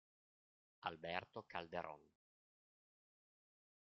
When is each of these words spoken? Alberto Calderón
Alberto 0.89 1.39
Calderón 1.51 2.01